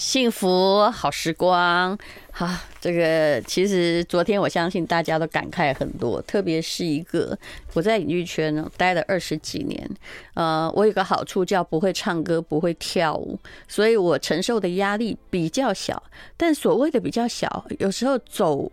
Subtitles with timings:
[0.00, 1.96] 幸福好时光，
[2.32, 2.48] 好，
[2.80, 7.38] 这个其实昨天我相信大家都感慨很多，特别是一个
[7.74, 9.90] 我在影剧圈呢待了二十几年，
[10.32, 16.02] 呃，我有个好处叫不会唱歌，不会跳舞，所以我承受的压力比较小。
[16.34, 18.72] 但所谓的比较小，有时候走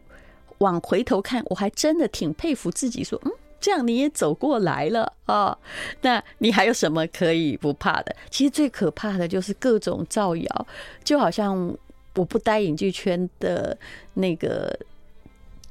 [0.59, 3.31] 往回头看，我还真的挺佩服自己，说嗯。
[3.59, 5.57] 这样你也走过来了啊？
[6.01, 8.15] 那你还有什么可以不怕的？
[8.29, 10.67] 其实最可怕的就是各种造谣，
[11.03, 11.75] 就好像
[12.15, 13.77] 我不待影剧圈的
[14.13, 14.77] 那个。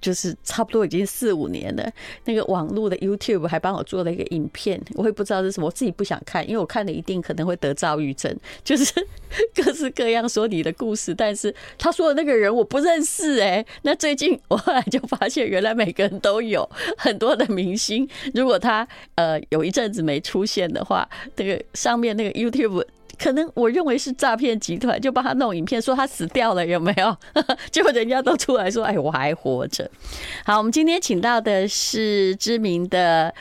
[0.07, 1.93] 就是差不多已经四五年了，
[2.27, 8.33] 那个网络的 YouTube 还帮我做了一个影片，我也不知道是什么，我自己不想看，因为我看了一定可能会得躁郁症，
[8.63, 8.95] 就是
[9.53, 22.85] 各式各样说你的故事，但是他说的那个人我不认识哎、那最近我后来就发现，原来每个人都有 很多的明星，如果他呃有一阵子没出现的话，那个上面那个 YouTube。
[23.19, 27.17] 可能我认为是诈骗集团，就帮他弄影片，说他死掉了，有没有？
[27.73, 29.91] 结果人家都出来说：“哎，我还活着。”
[30.45, 33.35] 好，我们今天请到的是知名的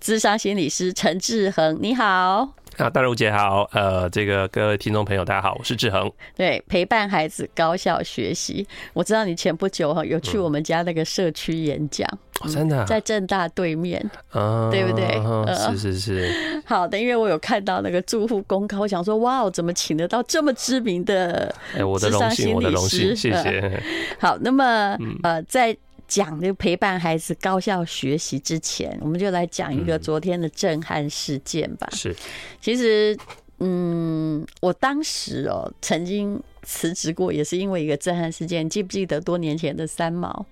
[0.00, 2.59] 智商心理师陈志恒，你好。
[2.80, 6.10] 啊， 大如姐好，呃，这个各位听众朋友大家好，我是志恒。
[6.36, 12.08] 对，陪伴孩子高效学习，我知道你前不久哈有去我们家那个社区演讲，
[12.52, 15.20] 真的在正大对面，啊，对不对？
[15.72, 16.62] 是是是。
[16.64, 23.14] 好的，因为我有看到那个住户公告，我想说，哇，我怎么请得到这么知名的咨商心理师？
[23.14, 23.82] 谢谢。
[24.18, 25.76] 好，那么呃，在。
[26.10, 31.88] 讲这个陪伴孩子高效学习之前，我们就来讲一个昨天的震撼事件吧。
[31.92, 32.12] 是，
[32.60, 33.16] 其实，
[33.60, 38.68] 嗯，我当时哦曾经辞职过，也是因为一个震撼事件。
[38.68, 40.44] 记不记得多年前的三毛？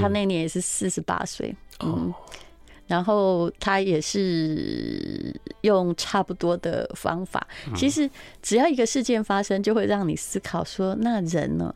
[0.00, 2.14] 他那年也是四十八岁，嗯，
[2.86, 7.44] 然后他也是用差不多的方法。
[7.74, 8.08] 其实，
[8.40, 11.74] 只要一个事件发生，就会让你思考说，那人呢，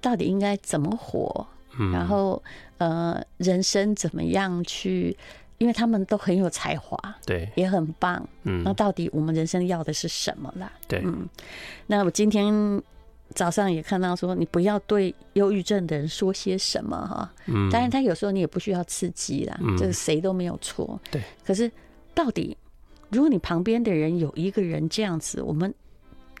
[0.00, 1.44] 到底应该怎么活？
[1.92, 2.42] 然后，
[2.78, 5.16] 呃，人生怎么样去？
[5.58, 8.20] 因为他们都很有才华，对，也很棒。
[8.42, 10.72] 嗯，那到底我们人生要的是什么啦？
[10.88, 11.28] 对，嗯。
[11.86, 12.82] 那我今天
[13.32, 17.32] 早上也看到说，你不要对忧郁症的人说些什么哈。
[17.46, 17.70] 嗯。
[17.70, 21.00] 当然，他有时候你也不需要刺激啦，这个谁都没有错。
[21.12, 21.22] 对。
[21.46, 21.70] 可是，
[22.12, 22.56] 到底
[23.10, 25.72] 如果你旁边的人有一个人这样子，我们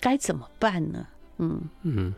[0.00, 1.06] 该怎么办呢？
[1.38, 2.12] 嗯嗯，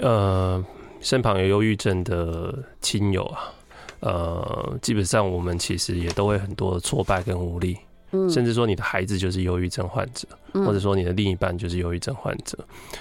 [0.00, 0.64] 呃。
[1.02, 3.52] 身旁有忧郁症的亲友啊，
[4.00, 7.76] 呃，基本上我们其实也都会很多挫败跟无力，
[8.12, 12.56] 嗯，甚至说你的孩子就是忧郁症患者，或者说你的另一半就是忧郁症患者，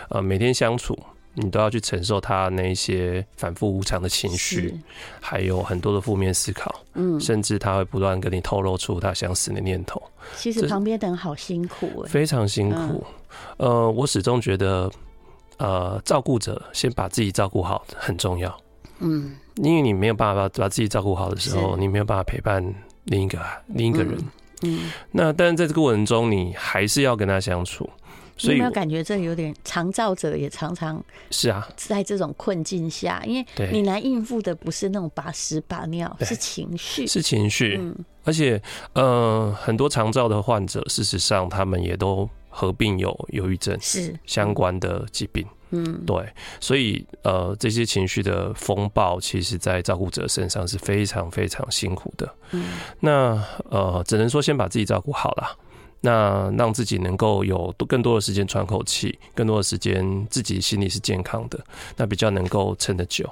[0.10, 0.98] 呃，每天相处
[1.36, 4.76] 你都要去承受他那些反复无常的情绪，
[5.22, 10.02] 还有很多的负面思考，嗯，甚至他会不断跟你透露出他想死的念头。
[10.36, 13.06] 其实旁边的人好辛苦，非常辛苦。
[13.58, 14.92] 呃，我始终觉得。
[15.58, 18.56] 呃，照顾者先把自己照顾好很重要。
[19.00, 22.64] 嗯，因为你没有办法把自己照顾好的时候，你没有办法陪伴
[23.06, 24.18] 另一个另一个人。
[24.64, 27.90] 嗯，那但是在这个过程中，你还是要跟他相处。
[28.38, 37.78] 所以有没有感觉这有点长照者也常常是啊，在这种困境下，因为你难应付的不是那种把屎把尿，是情绪，是情绪。
[37.80, 38.60] 嗯，而且
[38.94, 42.28] 呃，很多长照的患者，事实上他们也都。
[42.52, 46.28] 合并有忧郁症是相关的疾病，嗯，对，
[46.60, 52.36] 所以呃，这些情绪的风暴，其实在照顾者身上是非常非常辛苦的。
[52.52, 55.58] 嗯，那呃，只能说先把自己照顾好了，
[56.02, 61.58] 那让自己能够有更多的时间喘口气，更多的时间自己心里是健康的，
[61.96, 63.28] 那比较能够撑得久。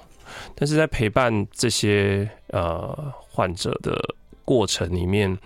[0.56, 4.00] 但是在陪伴这些呃患者的
[4.46, 5.38] 过程里面，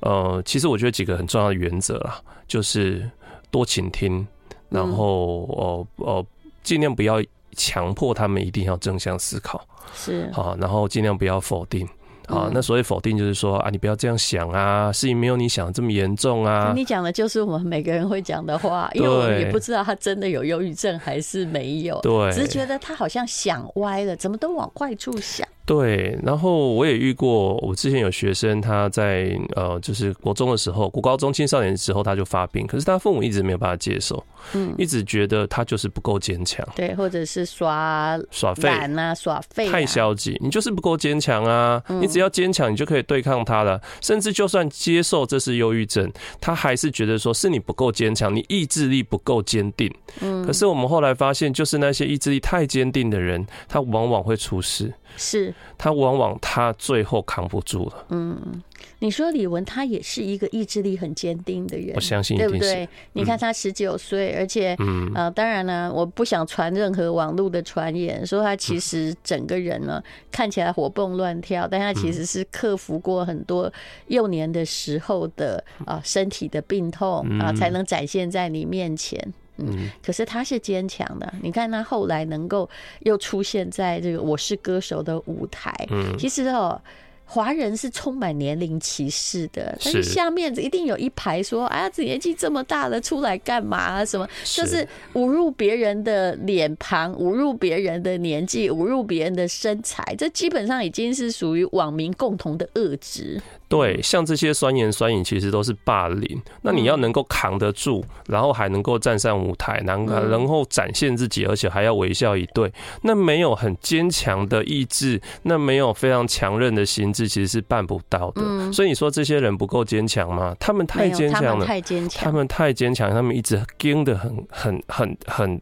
[0.00, 3.10] 呃，其实我觉得几个很重要的原则啦，就是。
[3.52, 4.26] 多倾听，
[4.68, 6.26] 然后哦哦，
[6.64, 7.22] 尽量不要
[7.54, 9.64] 强迫他们一定要正向思考，
[9.94, 11.88] 是好，然后尽量不要否定。
[12.28, 16.72] 啊，那所谓否定就是说啊，你不要这样想啊，事情没有你想的这么严重啊。
[16.74, 25.46] 你讲的就是我们每个人会讲的话，因为我们也不知道他真的有忧郁症还是没有，对，只是觉得他好像想歪了，怎么都往坏处想。
[25.64, 34.22] 对，然后我也遇过，我之前有学生，他在呃，就是国中的时候，国高中青少年的时候他就发病，可是他父母一直没有办法接受，
[34.54, 49.88] 嗯，一直觉得他就是不够坚强，对，或者是耍耍废啊，耍废，太消极，你就是不够坚强啊，你只要坚强，你就可以对抗他了，甚至就算接受这是忧郁症，他还是觉得说是你不够坚强，你意志力不够坚定，
[50.20, 55.54] 嗯，可是我们后来发现，就是那些意志力太坚定的人，他往往会出事，是。
[55.78, 58.06] 他往往他最后扛不住了。
[58.10, 58.62] 嗯，
[59.00, 62.88] 你说李玟他也是一个意志力很坚定的人，我相信，对不对？
[63.14, 70.00] 你看他十九岁，而且，嗯，呃，当然呢，我不想传任何网络的传言，说他其实整个人呢
[70.30, 73.72] 看起来活蹦乱跳，但他其实是克服过很多
[74.06, 79.32] 幼年的时候的啊身体的病痛啊，才能展现在你面前。
[79.56, 81.32] 嗯，可是他是坚强的。
[81.42, 82.68] 你看他后来能够
[83.00, 86.80] 又出现在这个《我是歌手》的舞台，嗯，其实哦。
[87.24, 94.04] 华人是充满年龄歧视的，但是下面一定有一排说：“哎呀，这年纪这么大了，出来干嘛啊？
[94.04, 94.28] 什么？
[94.44, 103.40] 就是侮辱别人的脸庞，侮辱别人的年纪，侮辱别人的身材，这基本上已经是属于网民共同的恶质。”
[103.72, 106.42] 对，像这些酸言酸语，其实都是霸凌。
[106.60, 112.70] 那你要能够扛得住，然后还能够站上舞台，然后然后展现自己，而且还要微笑以对。
[113.00, 118.42] 那没有很坚强的意志，那没有非常强韧的心智，其实是办不到的。
[118.74, 120.54] 所以你说这些人不够坚强吗？
[120.60, 125.60] 他们太坚强了，太坚强，他们太坚强，他们一直盯得很很很很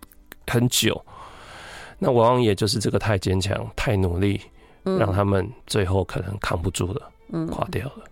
[0.49, 1.01] 很久。
[2.01, 4.41] 那往往也就是这个太坚强、太努力，
[4.83, 7.09] 让他们最后可能扛不住了。
[7.33, 8.05] 嗯，垮掉了。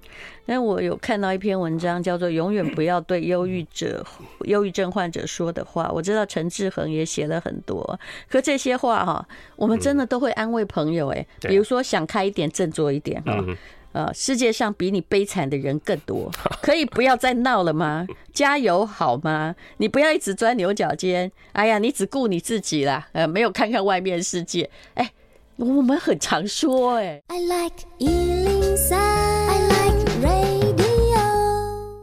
[0.46, 4.04] 但我有看到一篇文章，叫做“永远不要对忧郁者、
[4.46, 5.90] 忧郁症患者说的话”。
[5.94, 8.00] 我知道陈志恒也写了很多，
[8.30, 11.26] 可这些话哈，我们真的都会安慰朋友哎。
[11.42, 13.44] 比如说，想开一点，振作一点哈。
[13.92, 16.30] 呃，世界上比你悲惨的人更多，
[16.62, 18.06] 可以不要再闹了吗？
[18.32, 19.54] 加油好吗？
[19.76, 21.30] 你不要一直钻牛角尖。
[21.52, 24.70] 哎呀，你只顾你自己啦，呃，没有看看外面世界。
[24.94, 25.10] 哎。
[25.56, 27.84] 我们很常说，哎，I like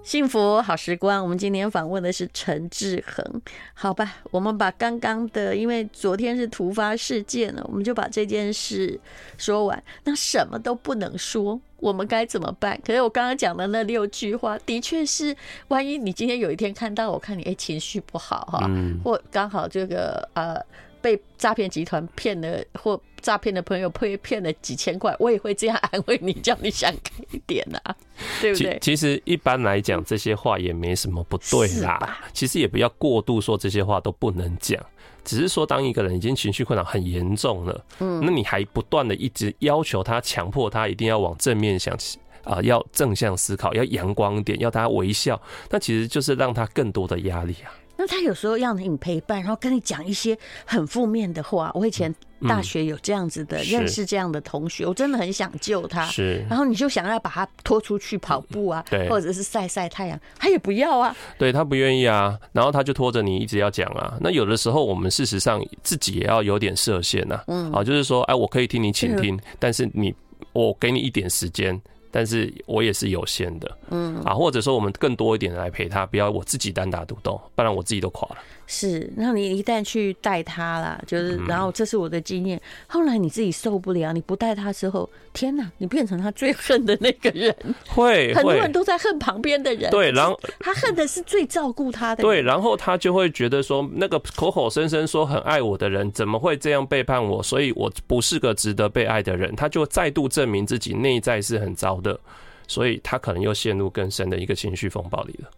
[0.05, 1.23] 幸福好时光。
[1.23, 3.41] 我们今天访问的是陈志恒，
[3.73, 4.17] 好吧？
[4.29, 8.99] 我们把刚刚的，因为昨天是突发事件了，我们就把这件事
[9.35, 9.83] 说完。
[10.03, 12.79] 那什么都不能说，我们该怎么办？
[12.85, 15.35] 可是我刚刚讲的那六句话，的确是，
[15.69, 18.69] 万一你今天有一天看到，我看你哎情绪不好哈，
[19.03, 20.55] 或刚好这个呃。
[21.01, 27.95] 被诈骗集团骗了，或诈骗的朋友被骗了几千块，我也会这样安慰你，叫你想开一点啊，
[28.39, 28.77] 对不对？
[28.79, 32.19] 其实一般来讲，这些话也没什么不对啦。
[32.33, 34.79] 其实也不要过度说这些话都不能讲，
[35.23, 41.97] 只是说当一个人已经情绪困扰很严重了，嗯，那你还不断的一直要求他，强迫他一定要往正面想
[42.43, 45.41] 啊，要正向思考，要阳光点，要他微笑，
[45.71, 47.73] 那其实就是让他更多的压力啊。
[47.97, 51.71] 那他有时候要你陪伴，然后跟你讲一些很负面的话。
[51.73, 52.13] 我以前
[52.47, 56.05] 大学有这样子的、嗯、认识这样的同学，我真的很想救他。
[56.05, 61.15] 是，然后你就想要把他拖出去跑步啊，对，或者是晒晒太阳，他也不要啊。
[61.37, 64.17] 对，他不愿意啊，然后他就拖着你一直要讲啊。
[64.21, 67.41] 那有的时候我们事实上自己也要有点设限呐。
[67.47, 70.13] 嗯，啊，就是说，哎，我可以听你倾听，但是你，
[70.53, 71.81] 我给你一点时间。
[72.11, 78.37] 但是我也是有限的，嗯啊，或者说我们更多一点来陪他，不要我自己单打独斗，不然我自己都垮了。
[78.67, 82.59] 是，那你一旦去带他啦，就是，然后这是我的经验。
[82.87, 87.55] 后来你自己受不了，你不带他之后，天哪，你变成他最恨的那个人。
[87.87, 89.91] 会，很多人都在恨旁边的人。
[89.91, 92.23] 对，然后他恨的是最照顾他的。
[92.23, 97.43] 对，然后他就会觉得说，那个口口声声说很爱我的人，怎么会这样背叛我？
[97.43, 99.55] 所以我不是个值得被爱的人。
[99.55, 102.19] 他就再度证明自己内在是很糟的，
[102.67, 105.49] 所以他可能又陷入更深的一个情绪风暴里了。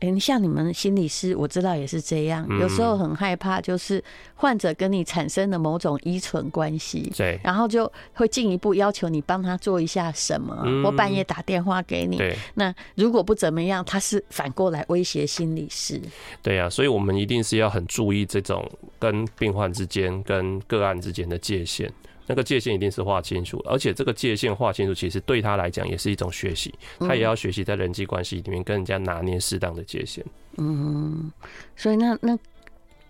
[0.00, 2.46] 哎，你像你们心理师，我知道也是这样。
[2.60, 4.02] 有时候很害怕，就是
[4.36, 10.56] 患者跟你产生了某种依存关系，对，然后就会进一步要求你帮他做一下什么。
[10.84, 12.22] 我半夜打电话给你，
[12.54, 16.00] 那如果不怎么样，他是反过来威胁心理师。
[16.42, 18.64] 对呀，所以我们一定是要很注意这种
[19.00, 21.92] 跟病患之间、跟个案之间的界限。
[22.28, 30.24] 那个界限一定是划清楚，而且这个界限划清楚，其实对他来讲也是一种学习，他也要学习在人际关系里面跟人家拿捏适当的界限。
[30.58, 31.32] 嗯，
[31.74, 32.38] 所以那那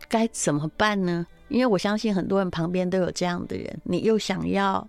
[0.09, 1.27] 该怎么办呢？
[1.49, 4.89] 因为我相信很多人旁边都有这样的人，你又想要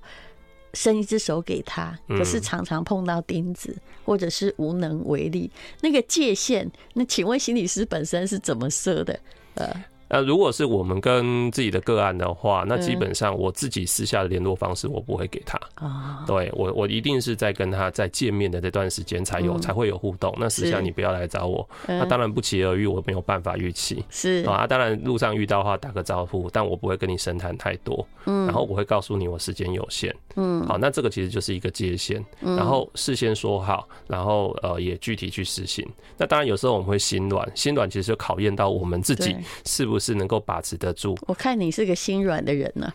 [0.73, 5.49] 伸一只手给他，可是常常碰到钉子，或者是无能为力。
[5.81, 9.19] 那个界限，那请问心理师本身是怎么设的？
[9.55, 9.83] 呃。
[10.09, 15.59] 那如果是我们跟自己的个案的话，那基本上我自己私下的联络方式我不会给他。
[15.75, 20.35] 啊，对我我一定是在跟他在见面的这段时间才有才会有互动。
[20.39, 21.67] 那私下你不要来找我。
[21.87, 24.03] 那当然不期而遇，我没有办法预期。
[24.09, 28.05] 是啊，当然路上遇到的话打个招呼，但我不会跟你深谈太多。
[28.25, 30.15] 嗯，然后我会告诉你我时间有限。
[30.35, 32.23] 嗯，好，那这个其实就是一个界限。
[32.39, 35.87] 然后事先说好，然后呃也具体去实行。
[36.17, 39.35] 那当然有时候我们会心软，心软其实就考验到我们自己
[39.65, 40.09] 是不是。
[40.09, 41.15] 是能够把持得住。
[41.27, 42.91] 我看你是个心软的人呢、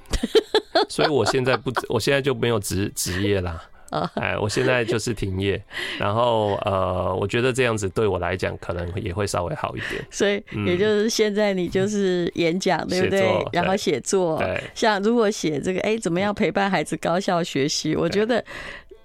[0.72, 0.82] 啊。
[0.90, 3.62] 所以我现在不，我现在就没有职职业啦。
[4.16, 5.62] 哎，我现在就是停业，
[5.96, 10.04] 然后呃，我觉得这样子对我来讲可能也会稍微好一点。
[10.10, 13.22] 所以也就是现在你就是演讲，对不对？
[13.52, 17.94] 然后写作，对，像如果写这个，哎，怎么样陪伴孩子高效学习？
[17.94, 18.44] 我觉得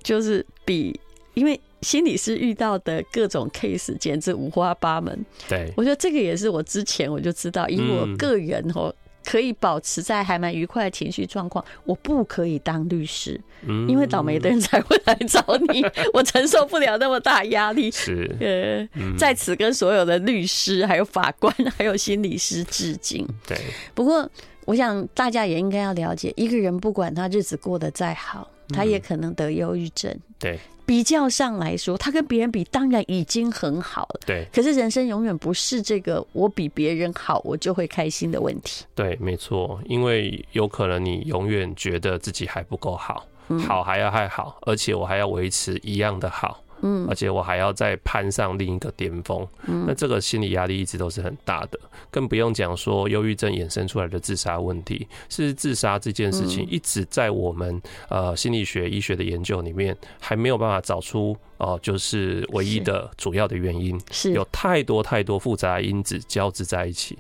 [0.02, 1.00] 就是比，
[1.40, 5.26] 因为心理师遇到的各种 case 简直五花八门。
[5.48, 8.94] 对，我觉得这个也是我之前我就知道，以我个人哦。
[9.22, 13.40] 可以保持在还蛮愉快的情绪状况，我不可以当律师，
[13.88, 17.92] 因为倒霉的人才会来找你， 我承受不了那么大压力。
[17.92, 23.28] 是，呃，在此跟所有的律师、还有法官、还有心理师致敬。
[23.46, 23.56] 对，
[23.94, 24.28] 不过
[24.66, 30.18] 我想大家也应该要了解，一个人不管他日子过得再好，他也可能得忧郁症。
[30.40, 30.58] 对。
[30.90, 34.22] 比较上来说，他跟别人比，当然已经很好了。
[34.26, 38.86] 对，可是人生永远不是这个我比别人好，我就会开心的问题。
[38.96, 43.24] 对，没错，因为有可能你永远觉得自己还不够好，
[43.68, 46.60] 好还要还好，而且我还要维持一样的好。
[46.82, 55.08] 嗯，而且我还要再攀上另一个巅峰，嗯，那这个心理压力一直都是很大的，更不用讲说忧郁症衍生出来的自杀问题。
[55.30, 64.32] 是自杀这件事情一直在我们呃心理学医学的研究里面还没有办法找出哦，就是唯一的主要的原因，是。
[64.34, 67.18] 有太多太多复杂的因子交织在一起。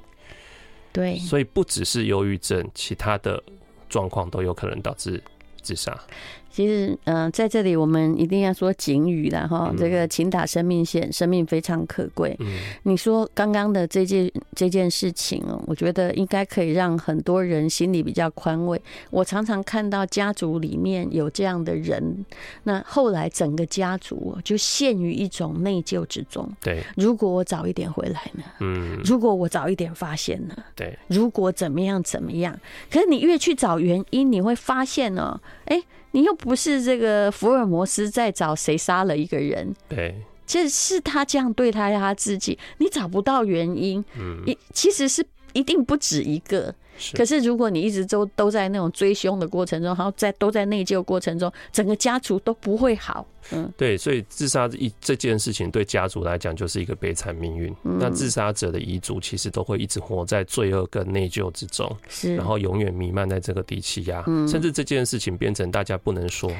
[0.91, 3.41] 对，所以不只是忧郁症，其他的
[3.87, 5.21] 状况都有可能导致
[5.69, 5.95] 自杀。
[6.51, 9.71] 其实，嗯、呃，在这里我们一定要说警语了哈。
[9.77, 12.35] 这个，请打生命线，生命非常可贵。
[12.39, 12.47] 嗯
[12.83, 18.81] 你说刚刚的这件这件事情哦，我觉得应该可以让很多人心里比较宽慰。
[19.11, 22.25] 我常常看到家族里面有这样的人，
[22.63, 26.51] 那后来整个家族就陷于一种内疚之中。
[26.61, 28.43] 对，如果我早一点回来呢？
[28.59, 30.55] 嗯，如果我早一点发现呢？
[30.75, 32.59] 对，如果怎么样怎么样？
[32.89, 35.81] 可是你越去找原因，你会发现呢，哎。
[36.11, 45.23] 你又不是这个福尔摩斯在找谁杀了一个人，对，这是他这样对他他自己，你找不到原因，嗯，你其实是
[45.53, 46.73] 一定不止一个。
[47.13, 53.25] 可是，如果你一直都都在那种追凶的过程中，然后在都在内疚过程中，整个家族都不会好。
[53.51, 57.73] 嗯，对，所以自杀一这件事情对家族来讲就是一个悲惨命运。
[57.83, 66.51] 那自杀者的遗族其实都会一直活在罪恶跟内疚之中，是，然后永远弥漫在这个低气压，甚至这件事情变成大家不能说。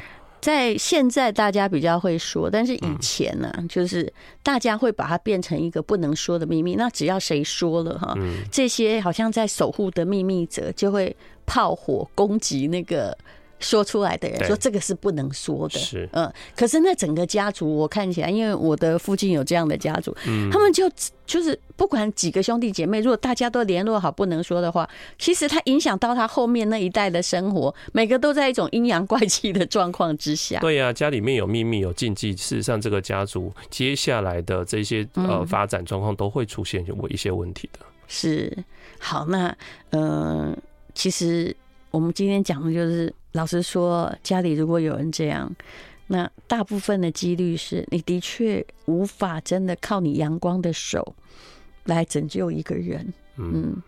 [0.41, 6.75] 在现在大家比较会说，但是以前呢、啊，就是大家会把它变成一个不能说的秘密。
[6.75, 8.15] 那只要谁说了哈，
[8.51, 11.15] 这些好像在守护的秘密者就会
[11.45, 13.17] 炮火攻击那个。
[13.59, 20.15] 说出来的人说这个是不能说的，是嗯，可是那整个家族我看起来，因为我的附近有这样的家族，
[20.51, 20.89] 他们就
[21.25, 30.59] 就是不管几个兄弟姐妹，如果大家都联络好不能说的话，其实他影响到他后面那一代的生活，每个都在一种阴阳怪气的状况之下。
[30.59, 37.79] 对呀，家里面有秘密有禁忌，事实上这个家族接下来的这些呃发展状况都会出现有一些问题的。
[38.07, 38.57] 是
[38.99, 39.55] 好，那
[39.91, 40.57] 嗯，
[40.95, 41.55] 其实
[41.91, 43.13] 我们今天讲的就是。
[43.33, 45.55] 老实说，家里如果有人这样，
[46.07, 51.15] 那大部分的几率是你的确无法真的靠你阳光的手
[51.85, 53.13] 来拯救一个人。
[53.37, 53.81] 嗯，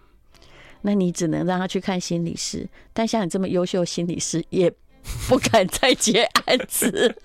[0.82, 2.70] 那你只能让他去看心理师。
[2.94, 4.72] 但像你这么优秀心理师，也
[5.28, 7.16] 不敢再接案子。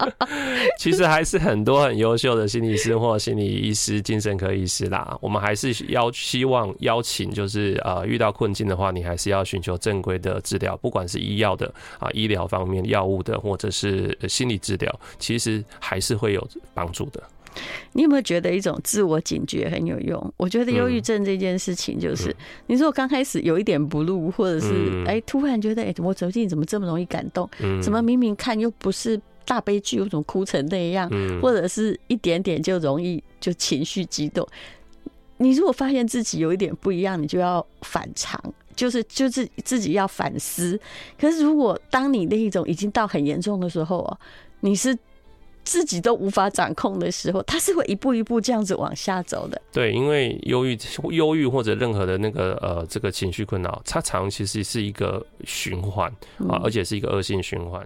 [0.78, 5.16] 其实还是很多很优秀的心理师或心理医师、精神科医师啦。
[5.20, 17.22] 我们还是要希望邀请，就是呃遇到困境的话，你还是要寻求正规的治疗，不管是医药的啊医疗方面药物的，或者是心理治疗，其实还是会有帮助的。
[17.92, 20.34] 你有没有觉得一种自我警觉很有用？
[20.36, 22.34] 我觉得忧郁症这件事情，就是
[22.66, 27.48] 你说刚开始有一点 blue，或者是哎突然觉得哎我最近怎么这么容易感动？
[27.82, 31.10] 怎么明明看又不是大悲剧，又怎么哭成那样？
[31.40, 34.46] 或者是一点点就容易就情绪激动？
[35.38, 38.40] 你如果发现自己有一点不一样，你就要反常，
[38.74, 40.78] 就是就是自己要反思。
[41.18, 44.18] 可是如果当你那一种已经到很严重的时候啊，
[44.60, 44.96] 你是。
[45.66, 49.60] 自己都无法掌控的时候，他是会一步一步这样子往下走的。
[49.72, 50.78] 对，因为忧郁、
[51.10, 56.08] 忧郁或者任何的那个呃这个情绪困扰，它常其实是一个循环
[56.48, 57.84] 啊，而且是一个恶性循环。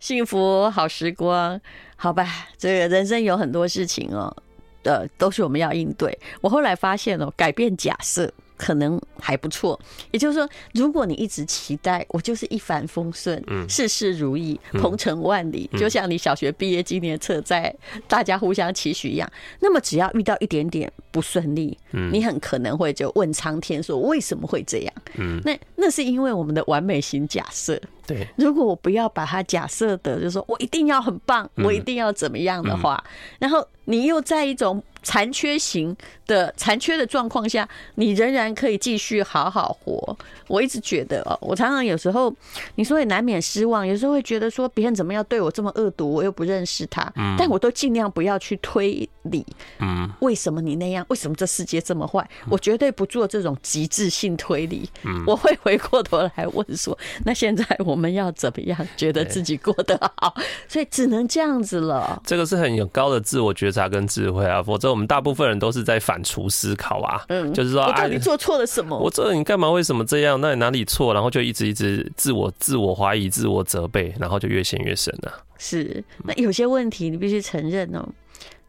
[0.00, 1.58] 幸福好时光，
[1.96, 2.26] 好吧，
[2.58, 4.36] 这个人生有很多事情哦，
[4.82, 6.18] 呃，都是我们要应对。
[6.40, 8.30] 我后来发现哦，改变假设。
[8.56, 9.78] 可能还不错。
[10.10, 17.74] 也就是说，如果你一直期待我就是一帆风顺，嗯，事事如意，鹏程万里，就像你小学毕业纪念册在
[18.06, 19.30] 大家互相期许一样，
[19.60, 24.94] 那么只要遇到一点点不顺利，嗯，你很可能会就问苍天说为什么会这样？
[25.16, 27.80] 嗯，那那是因为我们的完美型假设。
[28.06, 33.02] 对，如果我不要把它假设的，就是说我一定要很棒，我一定要怎么样的话，
[33.38, 34.82] 然后你又在一种。
[35.06, 35.94] 残缺型
[36.26, 40.16] 的残缺的状况下，你仍然可以继续好好活。
[40.46, 42.34] 我一直觉得哦，我常常有时候
[42.76, 49.44] 你说也难免失望，有时候会觉得说别人怎么样对我这么恶毒，我又不认识他，但我都尽量不要去推理，
[49.80, 51.04] 嗯，为什么你那样？
[51.08, 52.26] 为什么这世界这么坏？
[52.48, 54.88] 我绝对不做这种极致性推理。
[55.26, 60.34] 我会回过头来问说，那现在我们要怎么样觉得自己过得好？
[60.68, 62.22] 所以只能这样子了。
[62.24, 64.94] 这个是很有高的自我觉察跟智慧啊，否则。
[64.94, 68.98] 我们大部分人都是在反刍思考啊，嗯，就是说，我到底做错了什么？
[68.98, 69.70] 我做了你干嘛？
[69.70, 70.40] 为什么这样？
[70.40, 71.14] 那你哪里错？
[71.14, 75.32] 然后就一直一直自我自我怀疑、自我责备，然后就越陷越深了。
[75.58, 78.06] 是，那有些问题你必须承认哦，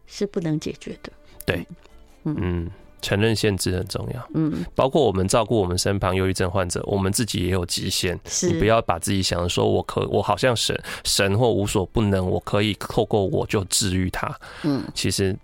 [0.07, 1.11] 是不能解决的。
[1.45, 1.67] 对，
[2.23, 2.69] 嗯，
[3.01, 4.29] 承认限制很重要。
[4.33, 8.19] 嗯，包括我们照顾我们身旁忧郁症患者，我们自己也有极限。
[8.25, 14.33] 是，你不要把自己想的说我可我好像神神或无所不能，我可以透过我就治愈他。
[14.63, 15.35] 嗯，其实。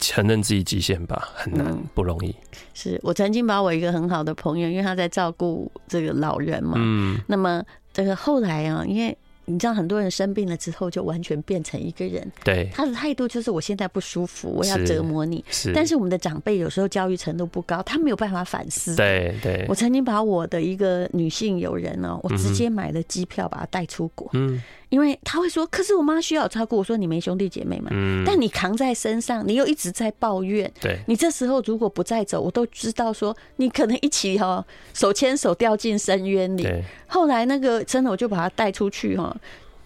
[0.00, 2.30] 承认自己极限吧，很难，不容易。
[2.30, 9.16] 嗯、是我曾经把我一个很好的朋友，因为他在照顾这个老人嘛，嗯，那么这个后来啊，因为。
[9.46, 15.44] 你知道很多人生病了之后就完全变成一个人，对他的态度就是我现在不舒服，我要折磨你。
[15.50, 18.94] 是，但是我们的长辈有时候教育程度不高，他没有办法反思。
[18.94, 24.30] 对对，我曾经把我的一个女性友人呢，我直接买了机票把她带出国。
[24.34, 26.76] 嗯，因为他会说，可是我妈需要照顾。
[26.76, 30.70] 我说你没兄弟姐妹嘛，嗯，但你扛在身上，你又一直在抱怨。
[30.80, 36.62] 对，你这时候如果不再走，我都知道说你可能一起哈手牵手掉进深渊里。
[36.62, 39.34] 对，后来那个真的我就把他带出去哈。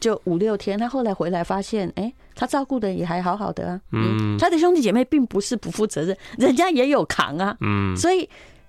[0.00, 3.80] 就五六天，他后来回来发现，哎、欸，他照顾的也还好好的啊。
[3.92, 7.56] 嗯，他的兄弟姐妹并不是不负责任，人家也有扛啊。
[7.60, 8.28] 嗯，所以，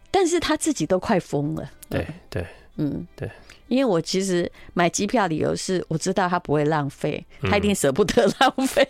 [0.09, 1.69] 但是他自己都快疯了。
[1.89, 2.45] 对对，
[2.77, 3.29] 嗯对，
[3.67, 8.87] 因为我其实买机票理由是，我知道他不会浪费，他一定舍不得浪费。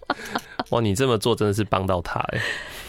[0.70, 2.40] 哇，你这么做真的是帮到他哎。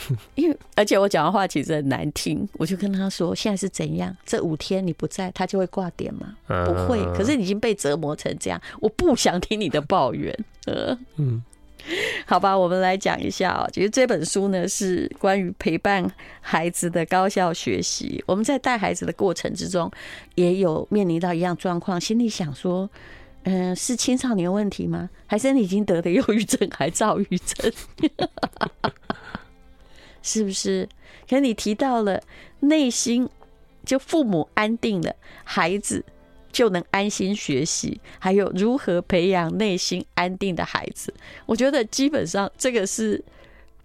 [0.35, 4.15] 因为而且我讲的话其实很难听，我就跟他说，现在是怎样？
[4.25, 6.35] 这五天你不在，他就会挂点吗？
[6.48, 7.03] 不会。
[7.15, 10.37] 可是你已经被折磨成这样，我不想听你的抱怨。
[10.65, 11.41] 呃，嗯，
[12.25, 13.67] 好吧，我们来讲一下啊。
[13.74, 18.24] 其实这本书呢是关于陪伴孩子的高效学习。
[18.25, 19.91] 我们在带孩子的过程之中，
[20.35, 22.89] 也有面临到一样状况，心里想说，
[23.44, 25.09] 嗯，是青少年问题吗？
[25.25, 27.72] 还是你已经得的忧郁症，还躁郁症？
[30.22, 30.87] 是不是？
[31.29, 32.22] 可你提到了
[32.59, 33.27] 内心，
[33.85, 36.03] 就父母安定了，孩子
[36.51, 38.00] 就能安心学习。
[38.20, 41.14] 还有如何培养内心安定的孩子？
[41.46, 43.24] 我觉得基本上这个是，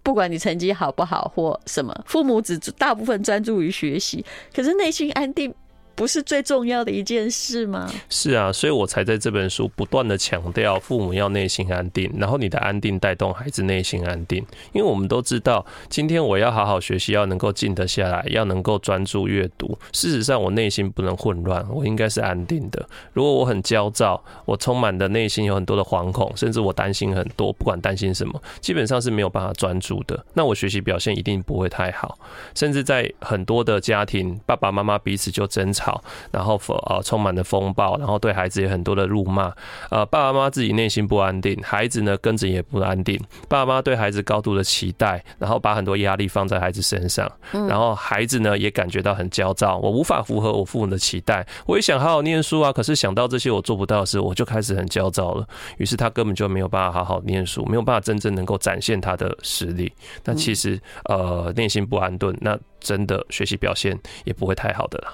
[0.03, 5.53] 不管你成绩好不好或什么，父母只大部分专注于学习，可是内心安定。
[5.97, 7.91] 不是最重要的一件事吗？
[8.07, 14.45] 是啊，所以我才在这本书不断的强调，父母要内心安定，然后你的安定带动孩子内心安定。
[14.73, 19.75] 因为我们都知道，今天我要好好学习，要能够静得下来，要能够专注阅读。
[19.91, 22.87] 事实上，我内心不能混乱，我应该是安定的。
[23.13, 30.23] 如果我很焦躁，我充满的内心有很多的惶恐，甚至我担心很多，不管担心什么，基本上是没有办法专注的。
[30.35, 32.19] 那我学习表现一定不会太好，
[32.53, 35.86] 甚至在很多的家庭，爸爸妈妈彼此就争吵。
[35.87, 39.53] 好，然后呃充满了风暴，然后对孩子也很多的辱骂，
[39.89, 47.31] 呃爸爸妈妈自己内心不安定，孩子呢跟着也不安定，爸爸妈妈对孩子高度的期待，然后把很多压力放在孩子身上，
[47.69, 55.47] 然后孩子呢也感觉到很焦躁，我无法符合我父母的期待，我也想好好念书啊，可是想到这些我做不到的时候，我就开始很焦躁了，
[55.77, 59.89] 于是他根本就没有办法好好念书，没有办法真正能够展现他的实力，
[60.25, 65.13] 那其实呃内心不安顿，那真的学习表现也不会太好的啦。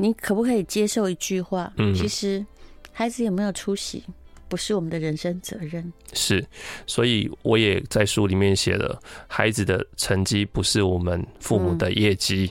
[0.00, 1.72] 你可不可以接受一句话？
[1.76, 2.46] 嗯，其实
[2.92, 4.04] 孩子有没有出息，
[4.48, 5.92] 不是我们的人生责任。
[6.12, 6.46] 是，
[6.86, 12.48] 所以我也在书里面写了，孩子的成绩不是我们父母的业绩。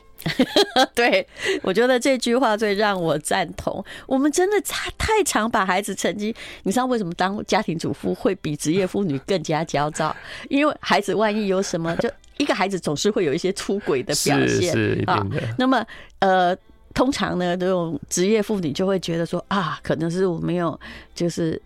[0.76, 1.26] 嗯、 对，
[1.64, 3.82] 我觉得这句话最让我赞同。
[4.08, 10.14] 我们真的太太常把孩子成绩，你知道为什么当家庭主妇会比职业妇女更加焦躁？
[10.50, 15.42] 因为孩子万一有什么，就一个孩子总是会有一些出轨的表现，是，是一定的。
[15.58, 15.86] 那么，
[16.20, 16.58] 呃。
[16.98, 20.78] 通常呢，这种职业妇女就会觉得说啊，可能是我没有，
[21.14, 21.62] 就是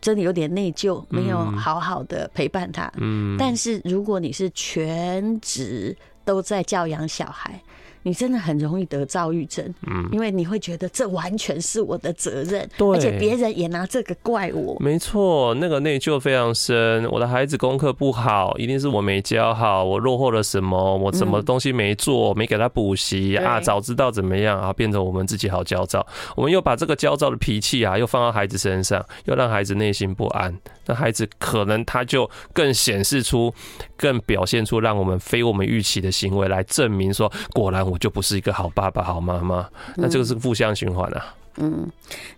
[0.00, 2.92] 真的有点内疚，没有好好的陪伴他。
[2.96, 7.62] 嗯，但是如果你是全职都在教养小孩，
[8.02, 9.64] 你真的很容易得躁郁症。
[9.86, 14.76] 嗯，因为你会觉得这完全是我的责任，对，而且别人也拿这个怪我。
[14.80, 17.04] 没错，那个内疚非常深。
[17.10, 20.96] 我的孩子功课不好，一定是我没教好，我落后了什么？
[20.96, 22.34] 我什么东西没做？
[22.34, 23.60] 没给他补习啊？
[23.60, 24.72] 早知道怎么样啊？
[24.72, 26.06] 变成我们自己好焦躁。
[26.36, 30.56] 我们又把这个焦躁的脾气啊，又放到孩子身上，又让孩子内心不安。
[30.86, 33.52] 那孩子可能他就更显示出、
[33.96, 39.68] 更表现出让我们非我们预期的行为，来证明说，果然我就不是一个好爸爸、好妈妈。
[39.96, 41.34] 那这个是负向循环啊。
[41.58, 41.86] 嗯，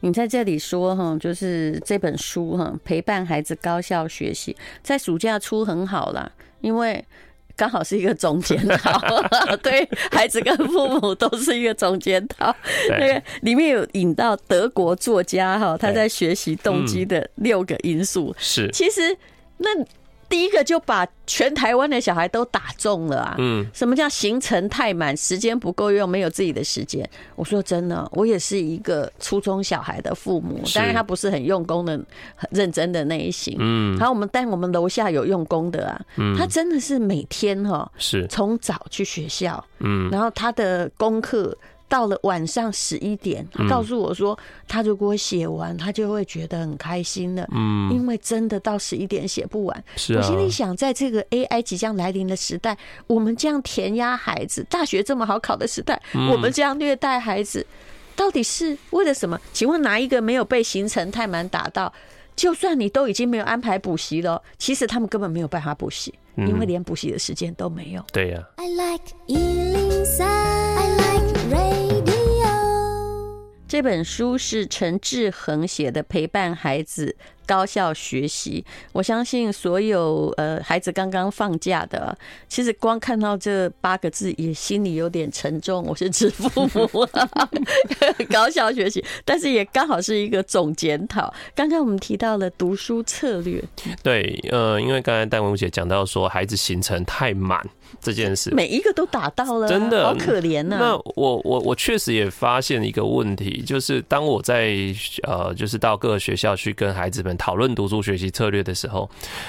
[0.01, 6.29] 你在这里说哈，就是这本书哈，陪伴孩子高效学习，在暑假出很好啦，
[6.61, 7.05] 因为
[7.55, 9.01] 刚好是一个总检讨，
[9.63, 12.53] 对孩子跟父母都是一个总检讨。
[12.99, 19.17] 那个里面有引到德国作家哈，他在学习动机的六个因素，是其实
[19.59, 19.69] 那。
[20.35, 23.37] 第一个就把全台湾的小孩都打中了啊！
[23.39, 27.09] 嗯，什么叫行程太满，时间不够用，没有自己的时间？
[27.37, 31.93] 我说真的，我也是一个初中小孩的父母，当然他不是很用功的、
[32.35, 33.55] 很认真的那一型。
[33.61, 36.05] 嗯，然后我们但我们楼下有用功的啊，
[36.37, 41.57] 他真的是每天哈是从早去学校，嗯，然后他的功课。
[41.95, 47.47] 到了晚上十一点，他告诉我说，他如果写完，他就会觉得很开心了。
[47.53, 49.85] 嗯，因为真的到十一点写不完。
[49.95, 50.17] 是啊。
[50.17, 52.77] 我心里想，在这个 AI 即将来临的时代，
[53.07, 56.03] 我们这样填压孩子，大学这么好考的时代，
[56.33, 57.65] 我们这样虐待孩子，
[58.17, 59.41] 到底是为了什么？
[59.53, 61.93] 请问哪一个没有被行程太满打到？
[62.35, 68.05] 就算你都已经没有安排补习了，其实他们根本没有办法补习，因为连补习的时间都没有。
[68.13, 68.43] 对呀。
[68.57, 69.15] I like
[73.75, 78.65] 这本书是陈志恒写的，陪伴孩子高效学习。
[78.93, 82.17] 我相信所有呃孩子刚刚放假的，
[82.49, 85.85] 其实光看到这八个字也心里有点沉重。
[85.85, 86.89] 我是指父母
[88.31, 91.33] 高效学习，但是也刚好是一个总检讨。
[91.55, 93.63] 刚刚我们提到了读书策略，
[94.03, 97.65] 对，呃，因为刚才戴文姐讲到说孩子行程太满。
[98.01, 100.77] 这件事每一个都打到了，真的好可怜呐。
[100.79, 104.75] 那我我我确实也发现一个问题，就是当我在
[105.23, 109.09] 呃，就是到各个学校去跟孩子们讨论读书学习策略的时候，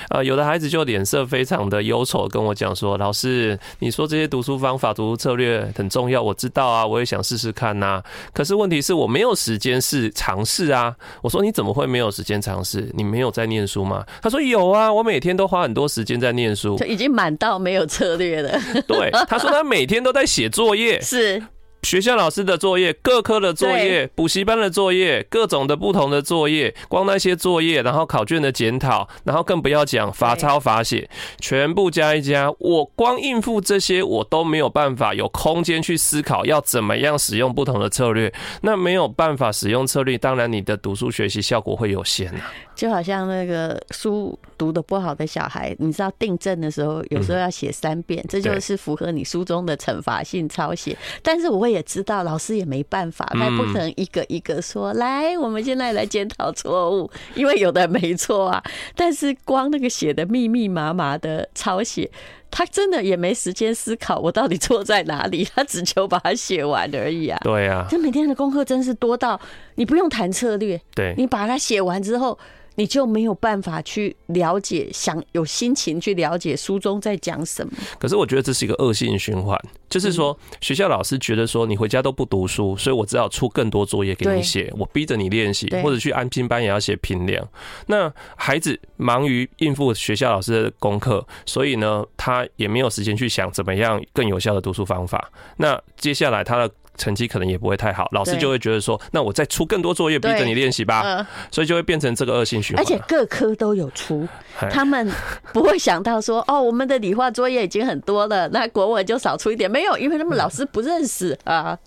[0.09, 8.01] 呃，有的孩子就脸色非常的忧愁，跟我讲说：“老师，你说这些读书方法、读书策略很重要，我知道啊，我也想试试看呐。
[8.33, 12.89] 可是问题是我没有时间试尝试啊。”我说：“你怎么会没有时间尝试？
[12.93, 18.59] 你没有在念书吗？”他说：“有啊，我每天都花很多时间在念书。”就已经满到没有策略了。
[18.87, 21.41] 对，他说他每天都在写作业， 是。
[21.85, 31.07] 学校老师的作业、各科的作业、补习班的作业、各种的不同的作业，光那些作业，然后考卷的检讨，然后更不要讲罚抄、罚写，
[31.39, 38.33] 全部加一加，我光应付这些，我都没有办法有空间去思考要怎么样使用不同的策略。
[38.61, 42.51] 那没有办法使用策略，当然你的读书学习效果会有限啊。
[42.75, 50.97] 就好像那个书读的不好的小孩，你知道订正的时候，有时候要写三遍，这就是符合你书中的惩罚性抄写。
[51.21, 51.74] 但是我会。
[51.75, 58.63] 也知道老师也没办法，他不可能一个一个说，来，我们现在来检讨错误，因为有的没错啊。
[58.95, 62.09] 但是光那个写的密密麻麻的抄写，
[62.49, 67.37] 他真的也没时间思考我到底错在哪里， 他只求把它写完而已啊。
[67.43, 69.39] 对啊，这每天的功课真是多到
[69.75, 72.39] 你不用谈策略，对，你把它写完之后。
[72.75, 77.73] 你就没有办法去了解，想有心情去了解书中在讲什么。
[77.99, 79.59] 可是我觉得这是一个恶性循环，
[79.89, 87.47] 就是说学校老师觉得说你回家都不读书，所以我只好出更多作业给你写，我逼着你练习，或者去安拼班也要写评量。
[87.87, 95.31] 那孩子忙于应付学校老师的功课，所以呢，他也没有时间去想怎么样更有效的读书方法。
[95.57, 96.71] 那接下来他的。
[96.97, 102.83] 成绩可能也不会太好，老师就会觉得说，那我再出更多作业逼着你练习吧，所以就会变成这个恶性循环。
[102.83, 104.27] 而且各科都有出，
[104.71, 105.11] 他们
[105.53, 109.69] 不会想到说，哦，我们的理化作业已经很多了，那国文就少出一点。
[109.69, 111.77] 没有，因为他们老师不认识啊。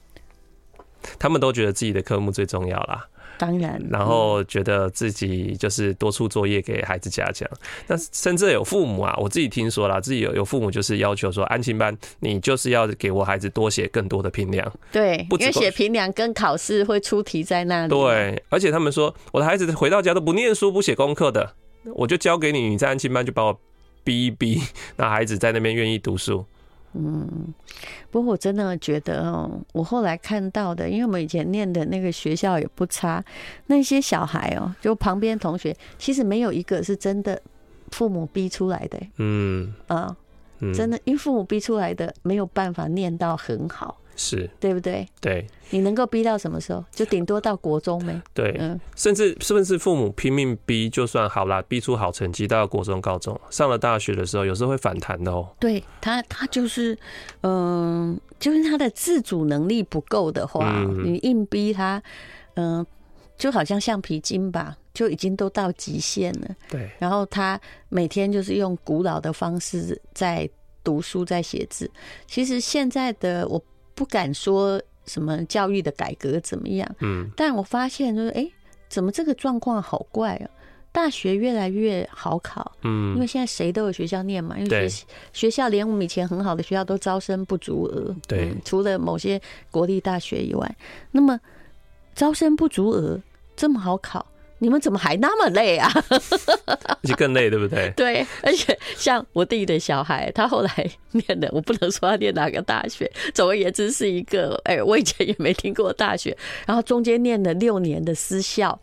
[1.19, 3.08] 他们都觉得自己的科目最重要啦。
[3.39, 7.49] 当然，然后觉得自己就是多出作业给孩子加强。
[7.87, 14.71] 那甚至有父母啊，我自己听说了，自己有有父母就是要求说，安亲班你就是要给我孩子多写更多的评量。
[14.91, 17.89] 对，因为写评量跟考试会出题在那里。
[17.89, 21.55] 对，而且他们说，我的孩子回到家都不念书、不写功课的，
[21.95, 23.61] 我就交给你，你在安亲班就把我
[24.03, 24.61] 逼一逼，
[24.97, 26.45] 那孩子在那边愿意读书。
[26.95, 27.53] 嗯，
[28.11, 33.23] 不过我真的觉得哦，我后来看到的，因为我们以前念的那个学校也不差，
[33.67, 37.41] 那些小孩哦，就旁边同学，其实没有一个是真的
[37.91, 38.99] 父母逼出来的。
[39.19, 40.17] 嗯啊，
[40.75, 43.99] 真的，因为父母逼出来的没有办法念到很好。
[44.19, 45.09] 是对不对？
[45.21, 46.85] 对，你能够逼到什么时候？
[46.91, 48.21] 就顶多到国中没？
[48.35, 55.49] 对，嗯，甚至是不是父母拼命逼就算好啦，逼出好成绩，到国中、高中，上了大学的时候，有时候会反弹的哦。
[55.61, 56.99] 对他，他就是，
[57.43, 62.03] 嗯、呃，就是他的自主能力不够的话，嗯、你硬逼他，
[62.55, 62.87] 嗯、呃，
[63.37, 66.49] 就好像橡皮筋吧，就已经都到极限了。
[66.69, 70.51] 对，然后他每天就是用古老的方式在。
[70.85, 71.91] 读书在写字，
[72.27, 73.63] 其实现在的我
[73.99, 78.49] 不敢说什么教育的改革怎么样，嗯，但我发现就是，哎，
[78.89, 80.49] 怎么这个状况好怪啊？
[80.93, 89.41] 大学越来越好考，嗯，因为现在谁都有学校念嘛，因为学学校连我们以前很好的学校都招生不足额，对，除了某些
[89.73, 90.77] 国立大学以外，
[91.11, 91.41] 那么
[92.15, 93.21] 招生不足额
[93.57, 94.25] 这么好考。
[94.59, 95.91] 你们怎么还那么累啊？
[96.87, 97.91] 而且更累，对不对？
[97.97, 103.11] 对，而且像我弟的小孩，他后来念的，我不能说他念哪个大学。
[103.35, 106.37] 总而言之，是一个哎，我以前也没听过大学。
[106.67, 108.79] 然后中间念了六年的私校，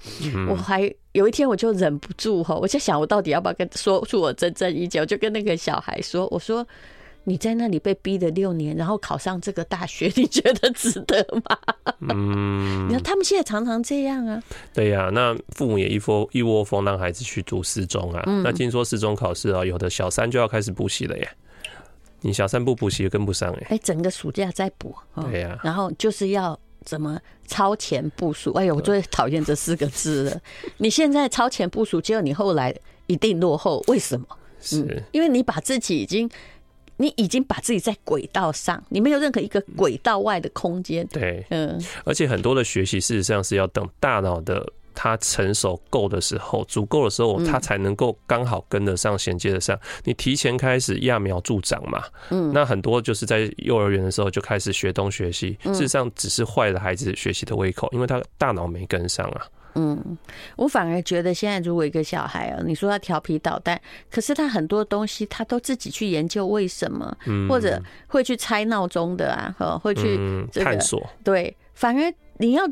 [0.49, 5.01] 我还有一天我就忍不住哈，我就想我到底要不要跟说出我真正意见？
[5.01, 6.65] 我就跟那个小孩说，我说。
[7.27, 11.57] 你在那里被逼了六年，然后考上这个大学， 你觉得值得吗？
[12.01, 14.41] 嗯，你看他们现在常常这样啊。
[14.73, 18.23] 对呀、啊，那父母也一窝一窝蜂让孩子去读四中啊。
[18.27, 21.27] 嗯、那听说四中考试啊，有的小三就要开始补习了耶。
[22.21, 23.67] 你小三不补习跟不上哎。
[23.71, 24.95] 哎，整个暑假在补。
[25.15, 25.59] 对呀、啊。
[25.63, 28.53] 然后就是要怎么超前部署？
[28.53, 30.41] 哎呦，我最讨厌这四个字了。
[30.77, 32.71] 你现在超前部署，结果你后来
[33.07, 34.27] 一定落后，为什么？
[34.61, 36.29] 是、嗯、因为你把自己已经。
[36.97, 41.05] 你已经把自己在轨道上，你没有任何一个轨道外的空间。
[41.07, 49.77] 对，嗯，而且很多的学习事实上是要等大脑的它成熟够的时候，足够的时候，它才能够刚好跟得上、衔接得上。
[50.05, 59.45] 你提前开始揠苗助长嘛，嗯，那很多就是在幼儿园的时候就开始学东学西，事实上只是坏了孩子学习的胃口，因为他大脑没跟上啊。
[59.75, 60.17] 嗯，
[60.55, 67.17] 我反而觉得现在如果一个小孩啊，你说他调皮捣蛋，可是他很多东西他都自己去研究为什么，
[67.49, 70.17] 或者会去猜闹钟的啊，哈，会去
[70.53, 71.05] 探索。
[71.23, 72.65] 对，反而你要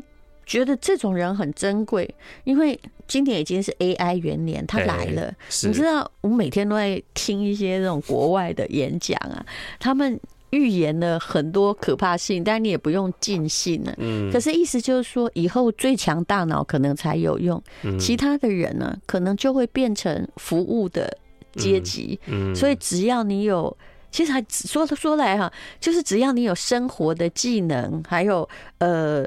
[0.46, 2.14] 觉得这种人很珍贵，
[2.44, 5.32] 因为今年已经是 AI 元年，他来了。
[5.64, 9.44] 你知道，我每天都在听一些这种国外的演讲啊，
[9.78, 10.18] 他们。
[10.54, 13.92] 预言了很多可怕性，但你也不用尽信了。
[13.98, 17.60] 嗯，可是意思就是说，以后最强大脑可能才有用，
[17.98, 21.14] 其他的人呢，可能就会变成服务的
[21.56, 22.18] 阶级。
[22.26, 23.76] 嗯，所以只要你有，
[24.10, 29.26] 其实还说说来哈，就是只要你有生活的技能，还有呃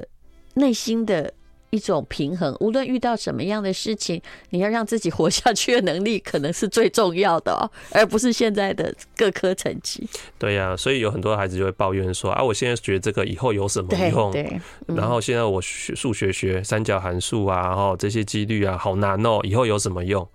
[0.53, 1.33] 内心的。
[1.69, 10.07] 一种平衡，无论遇到什么样的事情，你要让自己活下去的能力，可能是最重要的哦， 而不是现在的各科成绩。
[10.39, 20.27] 对呀，所以有很多孩子就会抱怨说：“啊，我现在学这个以后有什么用？”对，然后现在我学数学学三角函数啊，然后这些几率啊，好难哦，以后有什么用？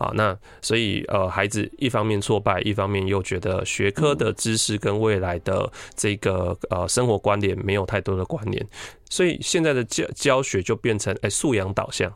[0.00, 8.66] 好，那所以呃，孩子一方面挫败，一方面又觉得学科的知识跟未来的这个呃生活关联没有太多的关联，
[9.10, 12.10] 所以现在的教教学就变成哎素养导向。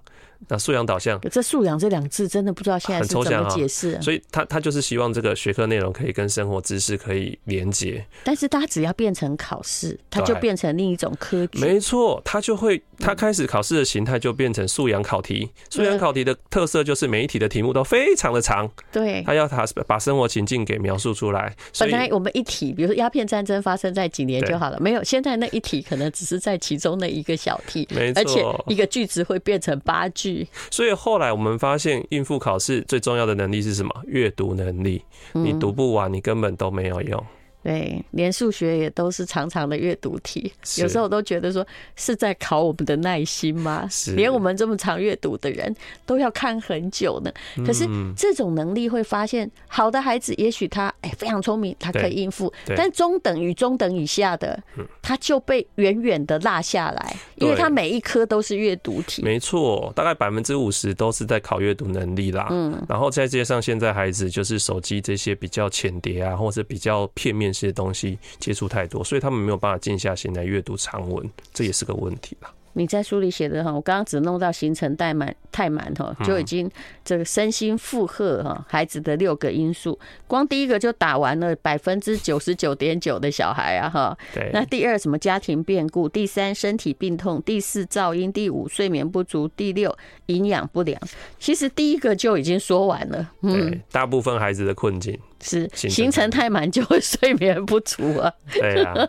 [0.49, 3.99] 那素养导向，这素养这两字真的不知道现在是怎么解释。
[4.03, 8.05] 所以他他就是希望这个学科内容可以跟生活知识可以连接。
[8.25, 11.61] 但是他只要变成考试，他就变成另一种科举。
[11.61, 15.51] 没错，他就会他开始考试的形态就变成素养考题。
[15.69, 18.69] 素养考题的特色就是每一题的题目都非常的长。
[18.91, 21.55] 对，他要他把生活情境给描述出来。
[21.79, 30.49] 本来我们一题，比如说鸦片战争发生在几年就好了，没有，现在那一题可能只是在其中的一个小题，没错，而且一个句子会变成八句。
[30.71, 33.95] 所以后来我们发现，应付考试最重要的能力是什么？
[34.07, 35.03] 阅读能力。
[35.33, 37.23] 你读不完，你根本都没有用。
[37.65, 43.89] 对，连数学也都是长长的阅读题，有时候我都觉得说是在考我们的耐心吗？
[44.15, 45.75] 连我们这么长阅读的人
[46.05, 47.33] 都要看很久呢。
[47.65, 54.63] 可是这种能力会发现，好的孩子也许他哎非常聪明，他可以应付，但中等与中等以下的，
[55.01, 59.23] 他就被远远的落下来，因为他每一科都是阅读题。
[59.23, 62.47] 没错，大概百分之五十都是在考阅读能力啦。
[62.51, 67.54] 嗯，然后再加上现在孩子就是手机这些比较浅碟啊，或者比较片面。
[67.55, 72.53] 这些东西接触太多，所以他们没有办法静下心来阅读长文，这也是个问题啦。
[72.73, 76.69] 你在书里写的哈，我刚刚只弄到行程太满太满哈，就已经
[77.05, 84.17] 这个身心负荷哈，孩子的六个因素，光第一个就打完了百分之九十九点九的小孩啊哈。
[84.35, 84.51] 对。
[84.53, 89.95] 那第二什么家庭变故，第三身体病痛，第四噪音，第五睡眠不足，第六
[90.27, 91.01] 营养不良。
[91.39, 93.31] 其实第一个就已经说完了。
[93.43, 95.19] 对，大部分孩子的困境。
[95.47, 98.33] 是行程太满就会睡眠不足啊。
[98.51, 99.07] 对啊，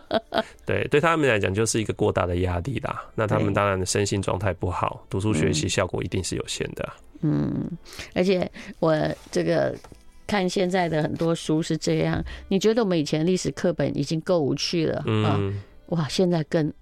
[0.66, 3.02] 对，对他们来讲就是一个过大的压力啦。
[3.14, 6.94] 那他们当然身心状态不好，读书学习效果一定是有限的啊。
[7.22, 7.70] 嗯，
[8.14, 8.96] 而且我
[9.30, 9.74] 这个
[10.26, 16.72] 看现在的很多书是这样，你觉得我们以前历史课本已经够无趣了，嗯，哇，现在更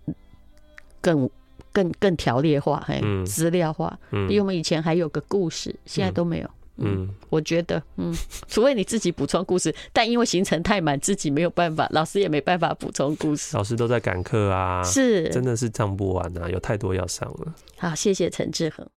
[1.01, 1.29] 更
[1.73, 6.51] 更更条列化，还有资料化，比我们以前还有个故事，现在都没有。
[6.77, 8.12] 嗯，我觉得，嗯，
[8.49, 13.57] 除非你自己补充故事，但因为行程太满，自己没有办法，老师也没办法补充故事。
[13.57, 17.55] 老师都在赶课啊，是，真的是上不完啊，有太多要上了。
[17.77, 18.85] 好，谢谢陈志恒。